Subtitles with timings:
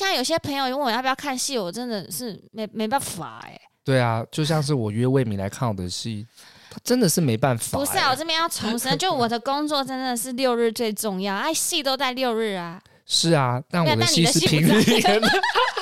[0.00, 3.60] 现在有些朋友问我要不要看戏，我真的是没没办法哎、欸。
[3.84, 6.26] 对啊，就像是我约魏敏来看我的戏，
[6.70, 7.84] 他真的是没办法、欸。
[7.84, 12.80] 不是啊，我这边要重申，就我的工作真的是六日最重要，哎，戏都在六日啊。
[13.04, 15.28] 是啊，但我的戏是平日演的。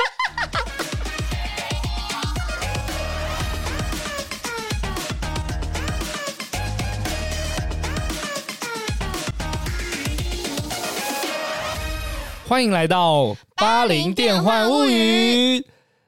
[12.48, 15.62] 欢迎来到八零电幻物语。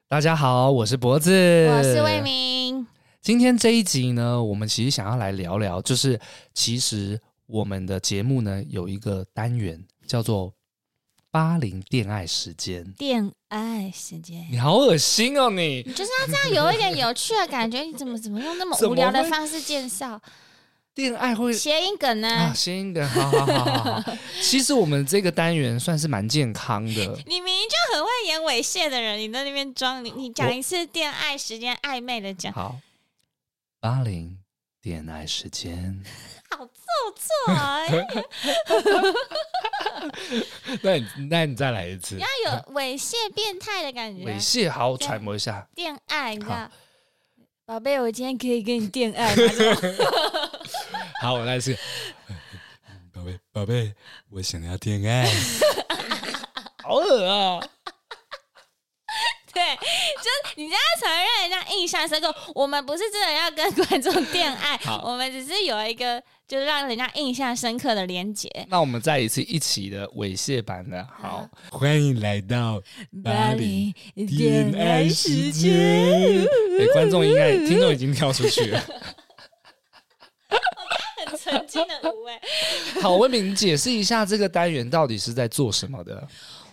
[0.09, 1.31] 大家好，我是脖子，
[1.69, 2.87] 我是魏明。
[3.21, 6.19] 今天这一集呢，我们其实想要来聊聊，就是
[6.55, 10.51] 其实我们的节目呢有一个单元叫做
[11.31, 12.91] “八零恋爱时间”。
[12.97, 15.51] 恋爱时间，你好恶心哦！
[15.51, 20.19] 你你就是要这样有一点有趣的感觉，你怎么怎么用那么无聊的方式介绍？
[21.01, 22.29] 恋爱会谐音梗呢？
[22.29, 24.17] 啊，谐音梗，好好好好好。
[24.43, 26.93] 其实我们这个单元算是蛮健康的。
[27.27, 32.53] 你明明就很会演猥亵的人，你在那边装，你你讲一次恋爱时间暧昧的讲。
[32.53, 32.77] 好，
[33.81, 34.39] 八零
[34.83, 36.03] 恋爱时间。
[36.51, 36.75] 好做
[37.15, 37.87] 作啊！
[40.83, 42.17] 那你那你再来一次。
[42.17, 44.25] 你要有猥亵变态的感觉。
[44.25, 45.69] 猥亵，好，我揣摩一下。
[45.77, 46.69] 恋爱，你知道？
[47.65, 49.43] 宝贝，我今天可以跟你恋爱吗？
[51.21, 51.77] 好，我来一次。
[53.13, 53.93] 宝贝，宝贝，
[54.31, 55.31] 我想要恋爱。
[56.83, 57.61] 好恶啊！
[59.53, 62.35] 对，就是你这样才会让人家印象深刻。
[62.55, 66.23] 我们不是真的要跟观众恋爱， 我们只是有一个。
[66.51, 68.51] 就是让人家印象深刻的连结。
[68.69, 72.83] 那我们再一次一起的猥亵版的，好，欢迎来到
[73.23, 76.45] 巴黎恋爱时间。
[76.81, 78.85] 哎，观众应该听众已经跳出去了。
[81.51, 82.33] 很纯净的无畏。
[83.03, 86.27] 好，文敏，你解释一下这个单元到底是在做什么的？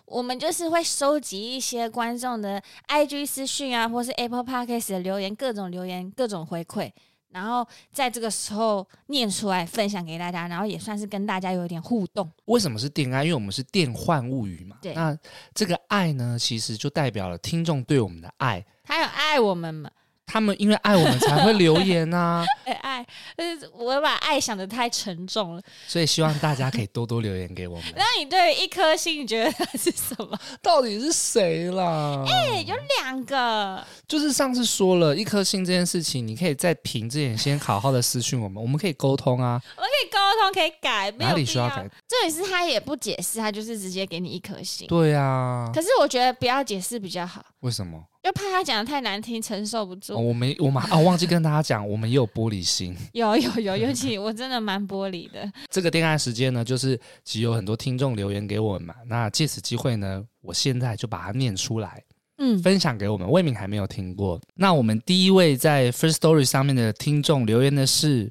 [0.06, 6.92] 我们就是会收集一些观众的 IG 私讯啊，或是 Apple Podcast 的留言，各种留言，各种回馈。
[7.30, 12.32] 然后在这个时候念出来分享给大家，然后也算是跟大家有一点互动。
[12.46, 13.26] 为什么是电爱？
[13.26, 14.78] 因为我们是电幻物语嘛。
[14.82, 14.94] 对。
[14.94, 15.16] 那
[15.54, 18.66] 这个爱呢，其实就代表了听众对我们的爱。
[18.86, 19.92] 他有爱我们吗？
[20.28, 22.46] 他们因为爱我们才会留言啊！
[22.82, 23.04] 爱，
[23.38, 27.86] 就是我把爱想得太沉重了，所以希望大家可以多多留言给我们。
[27.96, 30.38] 那你对于一颗星，你觉得它是什么？
[30.62, 32.24] 到底是谁啦？
[32.28, 41.90] 哎、欸，有两个，就是上次说了一颗星这件事情，你可以在评之前先好好的私讯我们，我们可以沟通啊，我们可以沟通，可以改，没有哪里需要改？
[42.06, 44.88] 这里是他也不解释，他就是直接给你一颗星。
[44.88, 47.44] 对啊，可是我觉得不要解释比较好。
[47.62, 48.04] 为什么？
[48.28, 50.14] 就怕他讲的太难听，承受不住。
[50.14, 52.94] 哦、我没，我们啊，忘记跟大家讲，我们也有玻璃心。
[53.14, 55.50] 有有有，尤其我真的蛮玻璃的。
[55.72, 58.96] 这个电爱时间呢，就是其实有很多听众留言给我们嘛。
[59.06, 62.04] 那借此机会呢，我现在就把它念出来，
[62.38, 63.32] 嗯，分享给我们。
[63.32, 64.38] 魏明还没有听过。
[64.56, 68.30] 那我们第一位在 First Story 上面的听众留言的是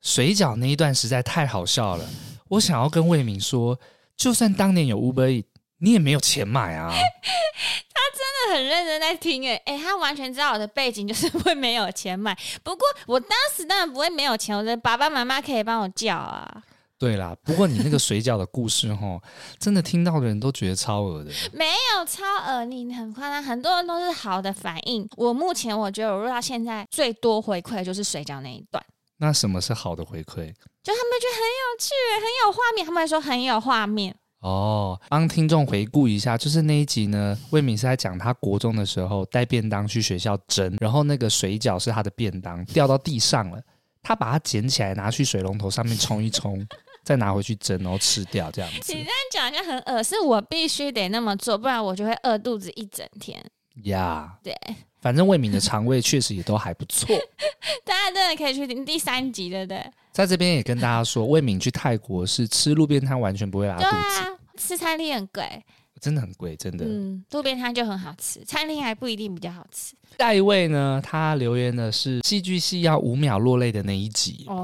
[0.00, 2.08] 水饺那一段实在太好笑了。
[2.48, 3.78] 我想要跟魏明说，
[4.16, 5.44] 就算当年有 Uber
[5.78, 6.90] 你也没有钱买啊。
[6.94, 8.20] 他真
[8.50, 12.36] 的很认真在听诶，诶，他完全知道我的背景就是会没有钱买。
[12.62, 16.62] 不过我当时当然不会没有钱，我的爸爸妈妈可以帮我叫啊。
[16.96, 19.20] 对啦，不过你那个水饺的故事齁，
[19.58, 21.30] 真的听到的人都觉得超恶的。
[21.52, 25.06] 没有超恶，你很夸张，很多人都是好的反应。
[25.16, 28.82] 我目前我觉得我录到现在最多回馈就是水饺那一段。
[29.18, 30.52] 那什么是好的回馈？
[30.82, 34.14] 就他们觉得很有趣，很有画面，他们会说很有画面。
[34.44, 43.58] 哦，帮听众回顾一下，就是那一集呢，魏敏是在讲他国中的时候带便当去学校蒸，然后那个水饺是他的便当掉到地上了，
[44.02, 46.62] 他把它捡起来拿去水龙头上面冲一冲，
[47.02, 48.92] 再拿回去蒸，然后吃掉这样子。
[48.92, 53.42] 你这样讲好像很恶，是我必须得那么做，不然我就会饿肚子一整天。
[53.84, 57.08] 呀，Yeah, 对，反正魏敏的肠胃确实也都还不错，
[57.84, 59.82] 大家真的可以去听第三集，对不对？
[60.12, 65.64] 在这边也跟大家说，魏敏去泰国是吃路边摊完全不会拉肚子，啊、吃餐厅很贵，
[66.00, 66.84] 真的很贵，真的。
[66.84, 69.94] 嗯，路边摊就很好吃，餐厅还不一定比较好吃。
[70.18, 74.54] 下一位呢，他留言的是戏剧系要五秒落泪的那一集哦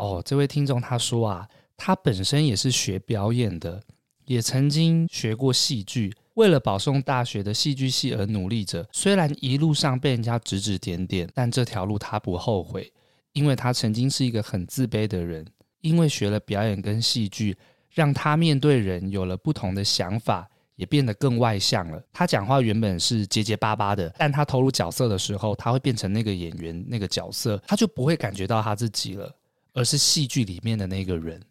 [0.00, 3.82] 哦，这位听众他说啊，他本身也是学表演的，
[4.26, 8.86] 也曾经学过戏剧，为了保送大学的戏剧系而努力着。
[8.92, 12.92] 虽然一路上被人家指指点点，但这条路他不后悔。
[13.34, 15.46] 因为他曾经是一个很自卑的人，
[15.80, 17.56] 因为学了表演跟戏剧，
[17.98, 22.00] 让他面对人有了不同的想法，也变得更外向了。
[22.12, 29.34] 他讲话原本是结结巴巴的，但他投入角色的时候，他会变成那个演员那个角色，他就不会感觉到他自己了，
[29.74, 31.42] 而是戏剧里面的那个人。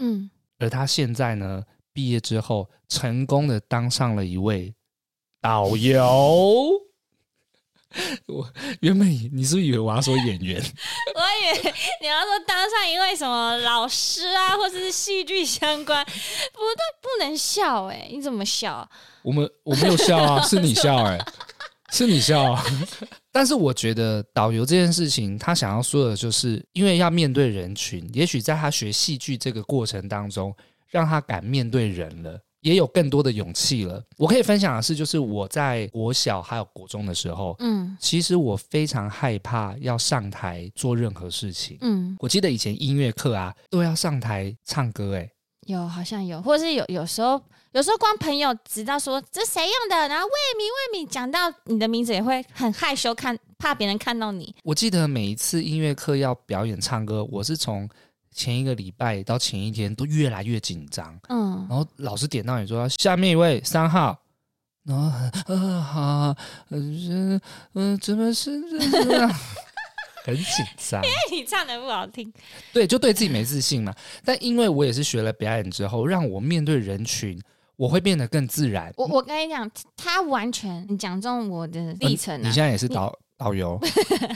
[0.00, 1.64] 嗯，而他现在呢，
[1.94, 4.74] 毕业之后成功的当上了一位
[5.40, 6.72] 导游。
[8.26, 8.46] 我
[8.80, 10.60] 原本你是不是以为我要说演员？
[11.14, 18.10] 我以为你要说当上一位什么老师啊，或者是戏剧相关，不对，不能笑哎、欸！
[18.12, 18.86] 你怎么笑？
[19.22, 21.32] 我们我没有笑啊， 是你笑哎、欸，
[21.90, 22.62] 是你笑啊。
[23.32, 30.54] 但是我觉得导游这件事情，他想要说的就是，因为要面对人群，也许在他学戏剧这个过程当中，
[30.88, 32.40] 让他敢面对人了。
[32.60, 34.02] 也有更多的勇气了。
[34.16, 41.78] 我可以分享的是，就是我在国小还有国中的时候，嗯，其实我非常害怕要上台做任何事情。
[41.80, 45.30] 嗯，我记得以前音乐课啊，都要上台唱歌，欸，哎，
[45.66, 47.40] 有好像有，或者是有有时候，
[47.72, 54.54] 有时候光朋友知道说这谁用的，然后魏明魏明讲到你的名字也会很害羞看，看怕别人看到你。
[54.64, 57.88] 我记得每一次音乐课要表演唱歌，我是从。
[58.36, 64.16] 前一个礼拜到前一天都越来越紧张，嗯，然后老师点到你说下面一位三号，
[64.84, 65.10] 然后
[65.46, 66.36] 呃好，
[66.68, 67.40] 嗯
[67.72, 69.34] 嗯怎么是这样，
[70.22, 70.44] 很紧
[70.76, 72.30] 张，因为你唱的不好听，
[72.74, 73.94] 对，就对自己没自信嘛。
[74.22, 77.40] 但因为我也是学了表演之后，让我面对人群，
[77.76, 78.92] 我会变得更自然。
[78.98, 82.46] 我我跟你讲，他完全你讲中我的历程啊。
[82.46, 83.78] 你现在也是导导游，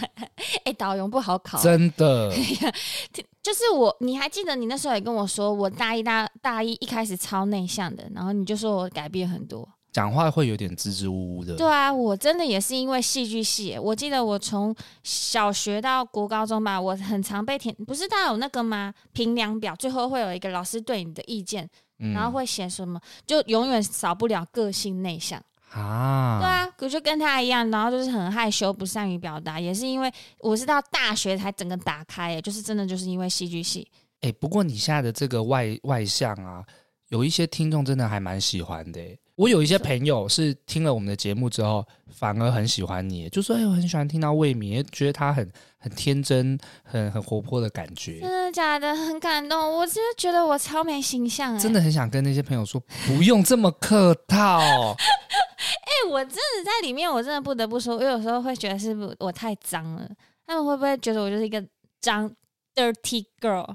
[0.65, 2.33] 哎，导游不好考，真的。
[3.43, 11.57] 就是我，你还记得你那时候也跟我说，我大一大大一一开始超内向的，然后你就说我改变很多，讲话会有点支支吾吾的。
[11.57, 18.93] 对啊，我真的也是因为戏剧系，我记得我从小学到国高中吧，我很常被填，不是大家有那个吗？
[19.13, 21.67] 评量表最后会有一个老师对你的意见，
[22.01, 25.43] 嗯、然后会写什么，就永远少不了个性内向。
[25.73, 33.87] 啊，对啊，我就跟他一样，然后就是很害羞，不善于表达，也是因为我是到大学才整个打开，哎，就是真的就是因为戏剧系。
[34.23, 36.65] 哎，不过你现在的这个外外向啊，
[37.09, 39.01] 有一些听众真的还蛮喜欢的。
[39.37, 48.21] 我有一些朋友是听了我们的节目之后，反而很喜欢你，就说哎，我很喜欢听到魏敏，觉得他很很天真，很很活泼的感觉。
[48.21, 48.95] 真的假的？
[48.95, 54.59] 很感动，我真的觉得我超没形象，真的很想跟那些朋友说，不用这么客套。
[54.59, 54.95] 哎、
[56.05, 60.09] 欸，我真的在里面，我真的不得不说，我有时候会觉得是不是我太脏了？
[60.47, 61.65] 他们会不会觉得我就是一个
[62.01, 62.31] 脏
[62.75, 63.75] dirty girl？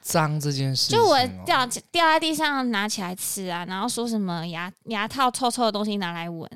[0.00, 6.48] 脏这件事，就我掉掉在地上拿起来吃啊，然后说什么牙牙套臭臭的东西拿来闻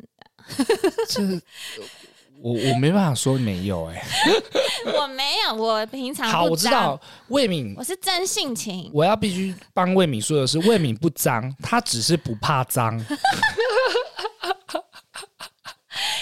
[1.08, 1.20] 这
[2.42, 4.02] 我我没办法说没有哎、欸，
[4.98, 6.98] 我没有，我平常好，我知道
[7.28, 8.90] 魏敏，我是真性情。
[8.94, 12.98] 我要必须帮魏敏说的是，魏敏不脏，她只是不怕脏。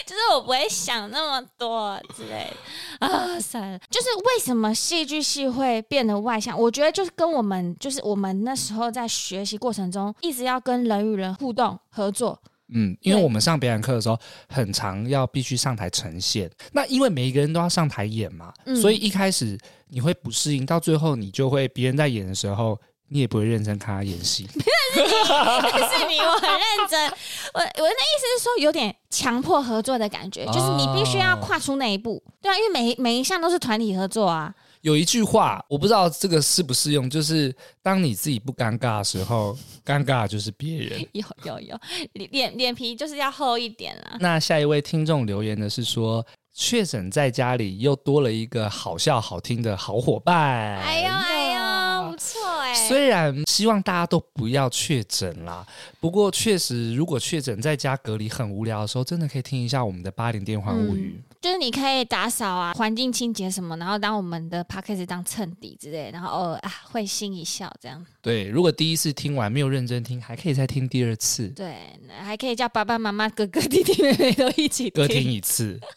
[0.05, 2.51] 就是我不会想那么多之类
[2.99, 3.79] 的啊，算了。
[3.91, 6.59] 就是为什么戏剧系会变得外向？
[6.59, 12.41] 我觉得就是跟我们，就是我们那时候在学习过程中，一直要跟人与人互动合作。
[12.73, 14.19] 嗯，因为我们上表演课的时候，
[14.49, 16.51] 很常要必须上台呈现。
[16.73, 22.79] 那因为每一个人都要上台演嘛，嗯、所以一开始你会不适应，到最后你就会别人在演的时候。
[23.11, 24.69] 你也不会认真看他演戏， 不是你，
[25.01, 26.61] 是你，我很认
[26.91, 27.09] 真。
[27.55, 34.55] 我我的意思是说，有点强迫合作的感觉，就是你必须要跨出那一步，对啊，因为每每一项都是团体合作啊。
[34.83, 41.01] 有一句话，我不知道这个适不适用，就是当你自己不尴尬的时候，尴尬的就是别人。
[41.13, 41.81] 有有有，
[42.13, 44.17] 脸 脸皮就是要厚一点啦。
[44.21, 50.79] 那下一位听众留言的是说，确诊在家里又多了一个好笑好听的好伙伴。
[50.79, 52.75] 哎呦哎呦，不错哎。
[52.75, 55.67] 虽然希望大家都不要确诊啦，
[56.01, 61.17] 不过确实，如果确诊在家隔离很无聊的时候，真的可以听一下我们的八零电话物语。
[61.17, 68.05] 嗯，就是你可以打扫啊，环境清洁什么，然后当我们的 podcast 当衬底之类，然后偶尔啊会心一笑这样。
[68.21, 71.49] 对，如果第一次听完没有认真听，还可以再听第二次。
[71.49, 71.77] 对，
[72.23, 75.79] 还可以叫爸爸妈妈、哥哥、弟弟、妹妹都一起各听一次。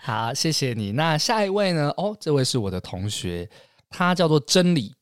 [0.00, 0.92] 好，谢谢你。
[0.92, 1.90] 那下一位呢？
[1.98, 3.48] 哦，这位是我的同学。
[3.90, 4.94] 他叫做真理，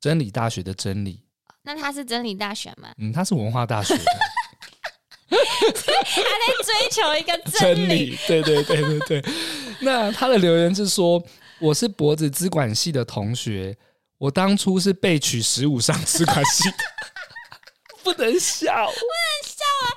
[0.00, 1.22] 真理大学的真理。
[1.62, 2.92] 那他是真理大学吗？
[2.98, 4.02] 嗯，他是文化大学的。
[5.30, 5.36] 他
[5.72, 7.86] 在追求一个真理。
[7.86, 9.32] 真理，对对对对对。
[9.80, 11.22] 那他的留言是说
[11.60, 13.76] ：“我是脖子资管系的同学，
[14.18, 16.76] 我当初是被取十五上资管系的，
[18.02, 19.88] 不能笑，不能笑啊！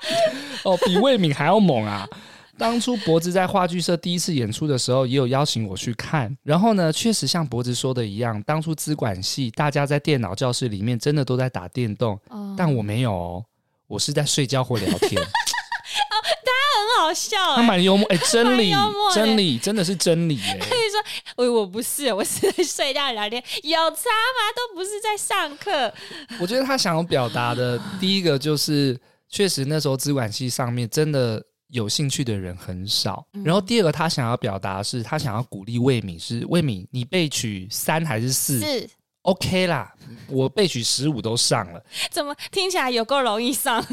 [0.64, 2.08] 哦，比魏敏还要猛啊！”
[2.56, 6.38] 当初脖子在话剧社第一次演出的时候，也有邀请我去看。
[6.44, 13.46] 然后呢，确实像脖子说的一样，当初资管系大家在电脑教室里面真的都在打电动，哦、但我没有哦，
[13.94, 15.22] 我是在睡觉或聊天。
[15.22, 18.74] 哦，他很好笑，他蛮幽默，哎，真理，
[19.14, 20.40] 真理，真的是真理。
[20.42, 24.42] 哎，可以说，我我不是，我是在睡觉聊天，有差吗？
[24.56, 25.94] 都不是在上课。
[26.40, 29.00] 我觉得他想要表达的第一个就是。
[29.30, 33.26] 确实那时候资管系上面真的有兴趣的人很少。
[33.44, 38.60] 然后第二个他想要表达是，他想要鼓励魏敏，是魏敏，你被取三还是四？
[38.60, 38.88] 是。
[39.24, 39.94] OK 啦，
[40.28, 43.78] 我备取十五都上了，怎么听起来有够容易上？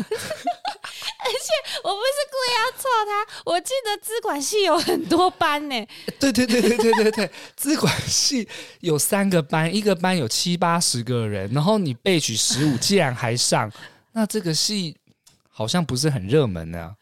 [1.23, 1.49] 而且
[1.85, 5.87] 我不是故意要错他，我记得资管系有很多班呢。
[6.19, 8.49] 对对对对对对对，资管系
[8.81, 13.71] 有三个班，一个班有七八十个人，然后你备取十五，竟然还上，
[14.13, 14.97] 那这个系
[15.49, 16.95] 好像不是很热门呢、啊。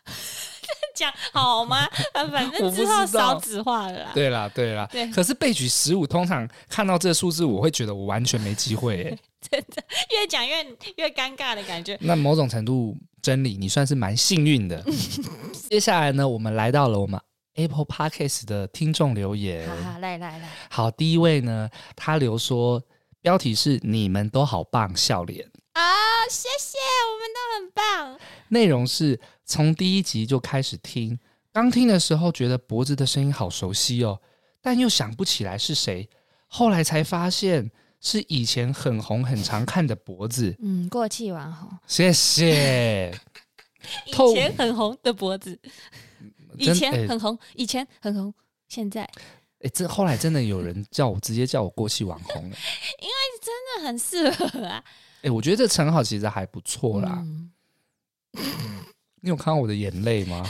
[0.99, 1.87] 讲好吗？
[2.13, 4.11] 反正之后少子化了啦。
[4.15, 4.89] 对啦，对啦。
[4.91, 5.07] 对。
[5.13, 9.19] 可是被取十五，通常看到这个数字，我会觉得我完全没机会哎。
[9.49, 10.65] 真的，越讲越
[10.97, 11.97] 越尴尬的感觉。
[12.03, 14.85] 那某种程度，真理你算是蛮幸运的。
[15.71, 17.21] 接下来呢，我们来到了我们
[17.55, 19.69] Apple Podcast 的听众留言。
[19.69, 20.49] 好，好，来来来。
[20.69, 22.83] 好，第一位呢，他留说，
[23.23, 25.47] 标题是“你们都好棒”，笑脸。
[25.79, 28.19] 啊、哦，谢谢，我们都很棒。
[28.49, 29.21] 内容是。
[29.51, 31.19] 从第一集就开始听，
[31.53, 34.21] 刚听的时候觉得脖子的声音好熟悉哦，
[34.61, 36.07] 但又想不起来是谁。
[36.49, 40.55] 后来才发现是以前很红、很常看的脖子。
[40.61, 41.71] 嗯，过气网红。
[41.87, 43.11] 谢谢。
[44.05, 45.59] 以前很红的脖子，
[46.59, 48.35] 以前很红，以前很红，
[48.69, 49.09] 现在。
[49.61, 52.57] 哎，这后来真的有人叫我直接叫我过气网红了，
[53.01, 54.85] 因为真的很适合啊。
[55.23, 57.19] 哎，我觉得这称号其实还不错啦。
[57.23, 57.51] 嗯
[59.21, 60.47] 你有看到我的眼泪吗？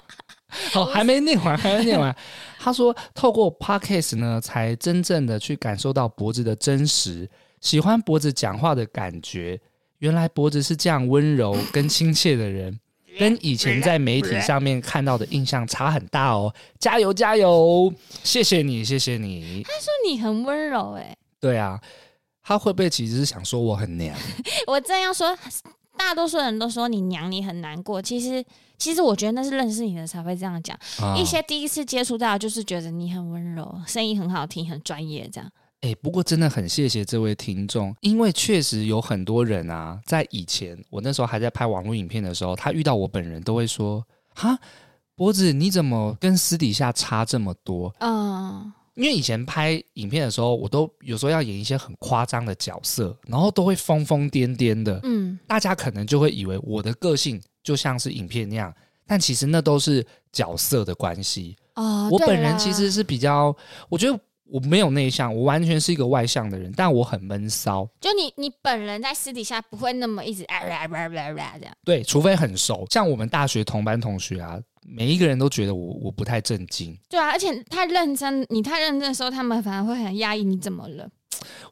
[0.70, 2.14] 好，还没念完，还没念完。
[2.60, 7.28] 他说，透过 Podcast 呢，才真正的去感受到脖子的真实，
[7.60, 9.58] 喜欢脖子讲话的感觉。
[9.98, 12.78] 原来脖子是这样温柔跟亲切的人，
[13.18, 16.54] 跟以前在媒体上面看到的印象差很大哦。
[16.78, 17.92] 加油，加油！
[18.22, 19.62] 谢谢你，谢谢你。
[19.64, 21.80] 他说你很温柔，哎，对啊，
[22.52, 24.16] 他会不会其实是想说我很娘？
[24.66, 25.36] 我这样说。
[25.94, 28.00] 大多数人都说你娘，你很难过。
[28.00, 28.42] 其实，
[28.78, 30.76] 其实我觉得那是认识你的才会这样讲。
[31.00, 35.48] 哦、一些第一次接触到，就是觉得你很温柔，声音很好听，很专业这样。
[35.82, 44.04] 哎、欸，不过真的很谢谢这位听众，因为确实有很多人啊，在以前我那时候还在拍网络影片的时候，他遇到我本人都会说
[44.34, 44.58] ：“哈，
[45.14, 48.72] 脖子你怎么跟私底下差这么多？”嗯。
[48.94, 55.00] 因为以前拍影片的时候，我都有时候要演一些很夸张的角色，然后都会疯疯癫癫的。
[55.04, 58.74] 嗯，大家可能就会以为我的个性就像是影片那样，
[59.06, 61.56] 但其实那都是角色的关系。
[61.74, 63.56] 哦，我本人其实是比较，
[63.88, 64.20] 我觉得
[64.52, 67.88] 我没有内向，我完全是一个外向的人，但我很闷骚。
[68.00, 71.74] 就你，你本人在私底下不会那么一直啊啊啊啊啊这样。
[71.84, 74.60] 对，除非很熟，像我们大学同班同学啊。
[74.84, 80.42] 每一个人都觉得我我不太正经，对啊，而且太认真，你太认真的时候，他们反而会很压抑。
[80.42, 81.08] 你怎么了？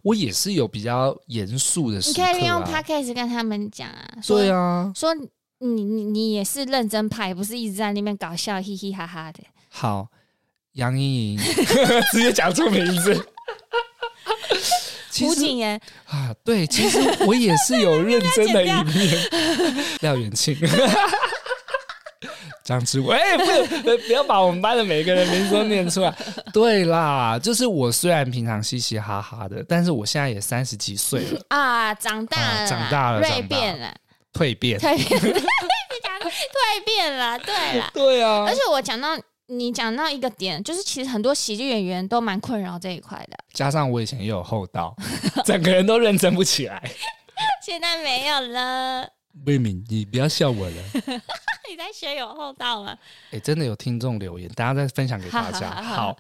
[0.03, 5.13] 我也是有比较严肃的时候、啊、你可以利用 podcast 跟他们讲啊，对啊，说
[5.59, 9.41] 你你你也是认真派，不是一直在那边搞笑，嘻嘻哈哈的。
[9.69, 10.07] 好，
[10.75, 11.39] 杨莹莹
[12.13, 13.15] 直接讲出名字，
[15.19, 19.29] 胡谨言啊，对，其实我也是有认真的一面，
[20.01, 20.57] 廖元庆。
[22.63, 26.15] 张志伟，哎，不，不要把我们班的每个人名字都念出来。
[26.53, 31.41] 对啦，就是我虽然平常嘻嘻哈哈的，但是我现在也三十几岁了。
[31.49, 33.93] 啊，长大了，啊、长大了，蜕变了，
[34.33, 38.45] 蜕变，蜕变，蜕变了，对了，对啊。
[38.47, 39.19] 而且我讲到
[39.51, 43.37] 你讲到一个点，就是其实很多喜剧演员都蛮困扰这一块的。
[43.53, 44.95] 加上我以前也有厚道，
[45.45, 46.81] 整个人都认真不起来。
[47.65, 49.09] 现在没有了。
[49.47, 50.77] 魏敏，你不要笑我了。
[51.69, 52.97] 你在学有厚道吗？
[53.31, 55.71] 哎、欸，真的有听众留言，大家再分享给大家。
[55.71, 56.19] 好，好，好，好，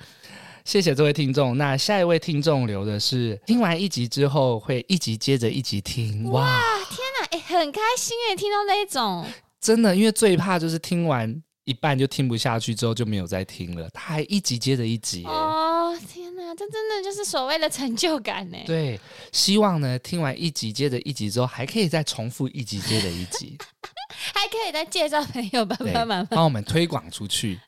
[0.65, 1.57] 谢谢这位听众。
[1.57, 6.29] 那下一位听众留的是，听完一集之后会一集接着一集听。
[6.31, 9.25] 哇，哇天哪，哎、欸，很开心哎，听到那一种。
[9.61, 13.89] 真的，因为最怕就是听完一半就听不下去，之后就没有再听了。
[13.91, 15.25] 他还一集接着一集。
[15.25, 18.59] 哦，天哪，这真的就是所谓的成就感呢。
[18.67, 18.99] 对，
[19.31, 23.57] 希望呢，听完一集接着一集之后，还可以再重复一集接着一集。
[24.35, 27.61] 还可以再介绍朋友帮帮忙，帮我们推广出去。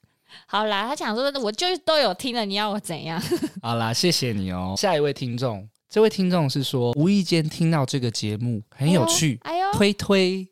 [0.47, 3.23] 好啦，他想说，我就都有听了，你要我怎样？
[3.63, 4.75] 好啦，谢谢你哦。
[4.77, 10.49] 下一位听众，这位听众是说，无意间听到这个节目很有趣，哎呦，推推，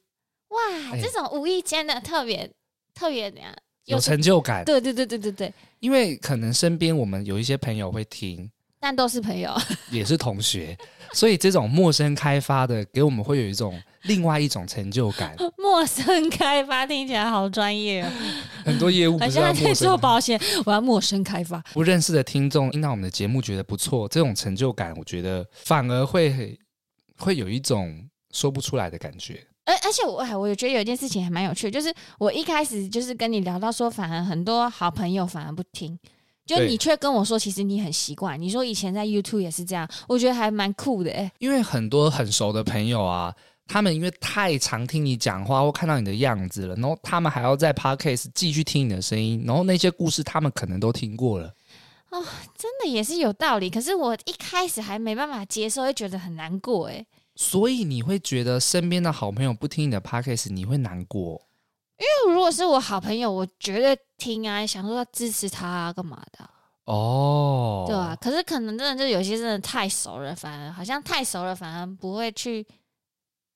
[0.51, 2.49] 哇，这种无意间的特别
[3.01, 3.51] 特别怎样？
[3.87, 4.63] 有成就感。
[4.65, 8.51] 对对对对对对，因为可能身边我们有一些朋友会听。
[8.83, 9.55] 但都是朋友，
[9.93, 10.75] 也是同学，
[11.13, 15.37] 所以这种陌生开发的，给我们会有一种另外一种成就感。
[15.59, 18.11] 陌生开发听起来好专业哦，
[18.65, 21.63] 很多业务不是要陌生，在做保险，我要陌生开发。
[21.75, 26.59] 不认识的听众听到我们的节目觉得不错，这种成就感，我觉得反而会
[27.19, 29.47] 会有一种说不出来的感觉。
[29.65, 35.97] 而而且我我也觉得有一件事情还蛮有趣的，就是我一开始就是跟你聊到说，反而很多好朋友反而不听，
[36.45, 38.41] 就你却跟我说，其实你很习惯。
[38.41, 41.31] 你说以前在 YouTube 也是这样，我觉得还蛮酷的哎。
[41.39, 43.33] 因为很多很熟的朋友啊，
[43.67, 51.53] 他们因为太常听你讲话或看到你的样子了，然后他们还要在 Podcast 继续听你的声音，然后那些故事他们可能都听过了。
[52.11, 52.25] 哦，
[52.57, 53.71] 真的也是有道理。
[53.71, 57.07] 可是我一开始还没办法接受，会觉得很难过哎。
[57.41, 61.41] 所以你会觉得身边的好朋友不听你的 podcast，你会难过？
[61.97, 66.51] 因为如果是我好朋友，我绝对听啊，想说要支持他啊，干嘛的？
[66.85, 68.15] 哦，对啊。
[68.21, 72.67] 可是可能真的就有些真的太熟了，反而好像太熟了，反而不会去。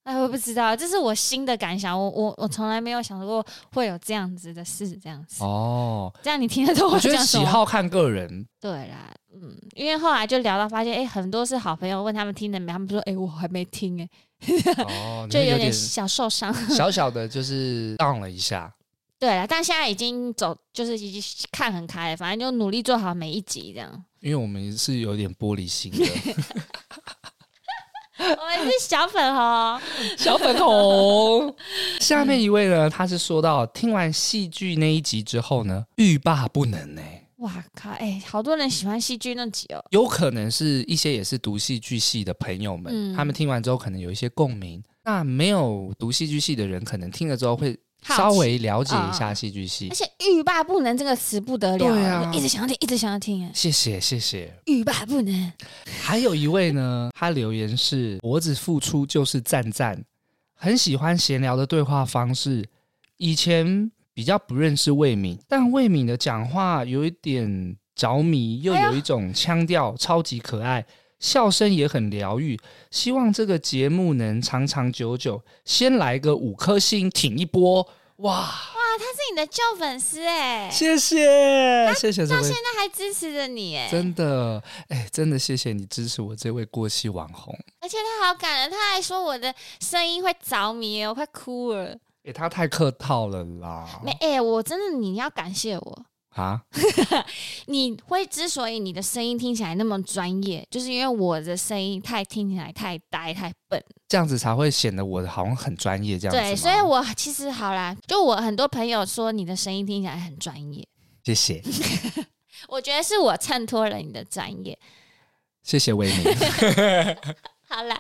[0.04, 1.98] 哎，我不知道，这是我新的感想。
[1.98, 5.44] 我我我从来没有想过会有这样子的事，这样子。
[5.44, 6.90] 哦，这样你听得懂？
[6.90, 8.46] 我觉得喜好看个人。
[8.58, 14.08] 对啦，嗯，因为后来就聊到发现，哎，很多是好朋友问他们听了没，他们说，哎，我还没听，哎，
[14.84, 18.72] 哦， 就有点小受伤，小小的就是 down 了一下。
[19.18, 24.04] 对了，但现在已经走，就是已经看很开了，反正就努力做好每一集这样。
[24.20, 25.98] 因为我们是有点玻璃心的。
[28.16, 29.80] 我们是小粉红，
[30.16, 31.54] 小粉红。
[32.00, 37.23] 下面一位呢，他是说到听完戏剧那一集之后呢，欲罢不能呢、欸。
[37.44, 37.90] 哇靠！
[37.90, 39.84] 哎、欸，好多人喜欢戏剧那集哦。
[39.90, 44.82] 有可能是一些也是读戏剧系的朋友们，嗯、他们听完之后可能有一些共鸣。
[45.04, 47.78] 那没有读戏剧系的人，可能听了之后会。
[48.06, 53.50] 稍微了解一下戏剧系，而且“欲罢不能”这个词不得了，对啊，一直想要听，一直想要听。
[53.54, 55.52] 谢谢谢谢，欲罢不能。
[56.02, 60.04] 还有一位呢，他留言是“我只付出就是赞赞”，
[60.52, 62.68] 很喜欢闲聊的对话方式。
[63.16, 70.86] 以前比较不认识魏敏，但魏敏的讲话有一点着迷，又有一种腔调，超级可爱。
[71.20, 72.58] 笑声也很疗愈，
[72.90, 75.42] 希望这个节目能长长久久。
[75.64, 77.88] 先来个五颗星，挺一波！
[78.16, 78.44] 哇哇，
[78.98, 87.58] 他是你的旧粉丝哎，谢谢谢谢，到现在还支持着你哎，真的哎，真的谢谢你支持我这位过气网红。
[87.80, 91.96] 而且他好感人，他还说我的声音会着迷，我快哭了。
[92.24, 94.00] 哎，他太客套了啦。
[94.02, 96.04] 没哎，我真的你要感谢我。
[96.30, 96.60] 啊，
[97.66, 106.40] 你会之所以你的声音听起来那么专业，就是因为我的声音太听起来太呆太笨，这样子才会显得我好像很专业这样子。
[106.40, 110.84] 对，所以我其实好啦，就我很多朋友说你的声音听起来很专业，
[111.22, 111.62] 谢谢。
[112.66, 114.76] 我觉得是我衬托了你的专业，
[115.62, 116.24] 谢谢维尼。
[117.68, 117.96] 好了，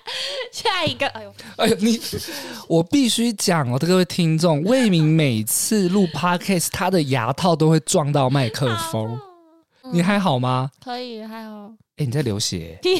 [0.52, 1.06] 下一个。
[1.08, 1.98] 哎呦，哎呦，你，
[2.68, 9.18] 我必须讲哦，各位听众，魏明每次录 podcast，他的牙套都会撞到麦克风。
[9.82, 10.70] 嗯、你还好吗？
[10.82, 11.72] 可以，还好。
[11.96, 12.78] 哎，你在流血？
[12.82, 12.98] 流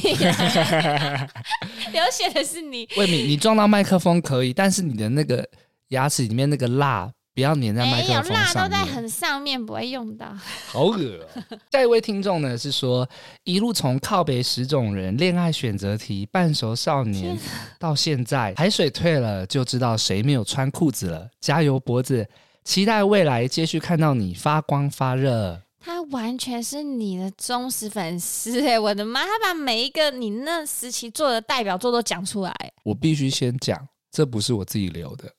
[2.13, 2.89] 血的是你。
[2.97, 5.49] 魏敏，你撞到麦克风可以，但是你的那个
[5.89, 7.11] 牙齿里面那个蜡。
[7.35, 8.33] 不要粘在麦克风上面。
[8.33, 10.27] 有蜡都在很上面，不会用到。
[10.69, 11.43] 好恶哦！
[11.73, 13.09] 下一位听众呢是说，
[13.43, 17.37] 一路从靠北十种人、恋爱选择题、半熟少年
[17.79, 21.29] 到现在，海水退了就知道谁没有穿裤子了。
[21.41, 22.27] 加油，脖子！
[22.63, 25.61] 期待未来继续看到你发光发热。
[25.81, 28.79] 他完全是你的忠实粉丝哎！
[28.79, 32.55] 我的妈，他把每一个你那时期做的代表作都讲出来。
[32.85, 35.31] 我必须先讲，这不是我自己留的。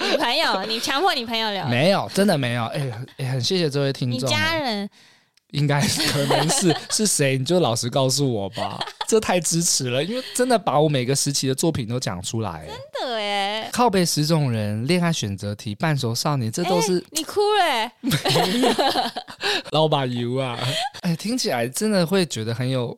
[0.00, 1.68] 女朋友，你强迫你朋友聊？
[1.68, 2.64] 没有，真的没有。
[2.66, 4.28] 哎、欸，哎、欸，很谢谢这位听众。
[4.28, 4.88] 你家人
[5.52, 7.38] 应该可能是是谁？
[7.38, 8.78] 你就老实告诉我吧。
[9.06, 12.66] 这太支持了，因为真的把我每个时期的作品都讲出来。
[12.66, 13.68] 真的哎！
[13.72, 17.90] 靠背十种人、恋爱选择题、半熟少年，这都是、你哭了。
[19.72, 20.58] 老板油啊！
[21.02, 22.96] 哎、听起来真的会觉得很有。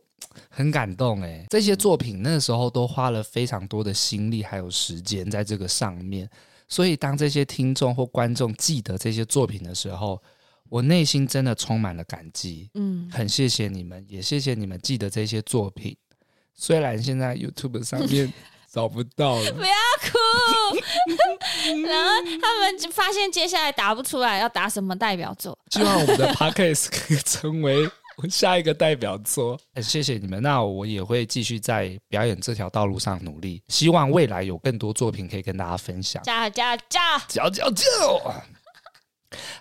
[0.54, 6.28] 很感动诶，这些作品那时候都花了非常多的心力还有时间在这个上面，
[6.68, 10.22] 所以当这些听众或观众记得这些作品的时候，
[10.68, 12.68] 我内心真的充满了感激。
[12.74, 15.96] 嗯，很谢谢你们，也谢谢你们记得这些作品。
[16.54, 18.30] 虽然现在 YouTube 上面
[18.70, 20.18] 找不到了， 不要哭。
[21.86, 22.10] 然后
[22.40, 25.58] 他们就发现接下来答不出来，要答什么代表作？
[25.70, 27.90] 希望我们的 Podcast 可以成为。
[28.30, 30.42] 下一个代表作，很谢谢你们。
[30.42, 36.22] 那我也会继续在表演这条道路上努力，希望未来有更多作品可以跟大家分享。
[36.22, 37.84] 加加加，加加加！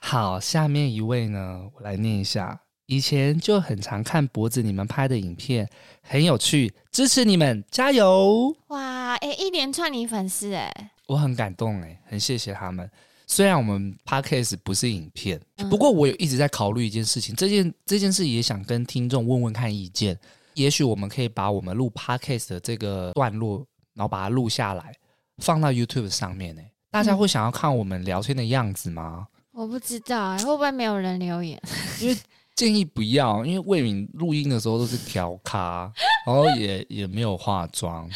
[0.01, 2.59] 好，下面一位呢，我来念一下。
[2.87, 5.69] 以前就很常看脖子你们拍的影片，
[6.01, 8.53] 很有趣，支持你们，加油！
[8.67, 12.91] 哇，哎，一连串你粉丝哎，我很感动哎，很谢谢他们。
[13.31, 15.39] 虽然我们 podcast 不是影片，
[15.69, 20.19] 不过我有一直在考虑一件事情，这件这件事也想跟听众问问看意见。
[20.55, 24.93] 也许我们可以把我们录 podcast 的这个段落然后把它录下来，
[25.37, 26.61] 放到 YouTube 上面呢。
[26.91, 29.25] 大家会想要看我们聊天的样子吗？
[29.53, 31.57] 我不知道欸，会不会没有人留言？
[32.01, 32.17] 因为
[32.61, 35.91] 建议不要，因为魏敏录音的时候都是调咖，
[36.27, 38.07] 然后也也没有化妆，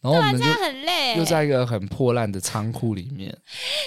[0.00, 3.36] 然后我们就很累，又在一个很破烂的仓库里面。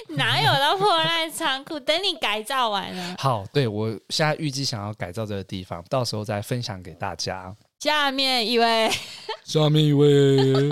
[0.10, 1.80] 哪有到破烂仓库？
[1.80, 3.15] 等你改造完了。
[3.17, 7.52] 好，对，我现在预计想要改造这个地方，到时候再分享给大家。
[7.80, 8.88] 下面一位，
[9.44, 10.70] 下面一位。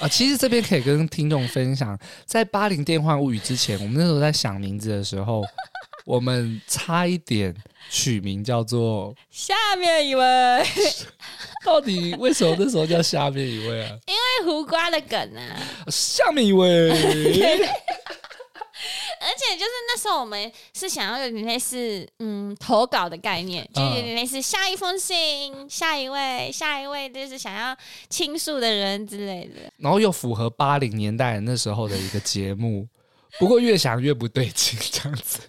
[0.00, 5.44] 啊，其实这边可以跟听众分享，在《八零电幻物语》之前，我们那时候在想名字的时候，
[6.08, 7.54] 我们差一点
[7.90, 10.22] 取名叫做“下面一位”。
[11.66, 13.98] 到底为什么那时候叫“下面一位”啊？
[14.06, 15.60] 因为胡瓜的梗啊。
[15.88, 16.88] 下面一位。
[19.20, 27.76] 而且就是那时候我们是想要有点类似嗯投稿的概念，就有点类似下一封信，嗯、下一位，下一位，就是想要
[28.08, 29.70] 倾诉的人之类的。
[29.76, 32.88] 然后又符合八零年代那时候的一个节目，
[33.38, 35.40] 不过越想越不对劲，这样子，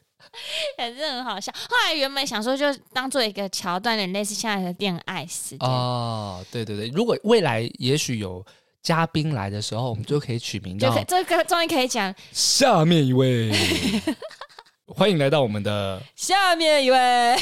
[0.77, 1.51] 反正很好笑。
[1.53, 5.69] 后来原本想说就当做一个桥段，有点类似现在的恋爱时间。
[5.69, 8.45] 哦，对对对，如果未来也许有。
[8.81, 12.15] 嘉宾来的时候，我们就可以取名叫“这个终于可以讲”。
[12.31, 13.51] 下面一位，
[14.87, 17.35] 欢迎来到我们的下面一位。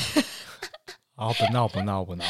[1.15, 2.25] 好，不闹不闹不闹。